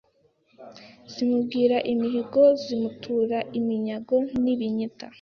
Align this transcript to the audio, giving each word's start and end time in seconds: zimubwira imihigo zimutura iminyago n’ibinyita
zimubwira 1.11 1.75
imihigo 1.93 2.41
zimutura 2.63 3.37
iminyago 3.59 4.15
n’ibinyita 4.43 5.05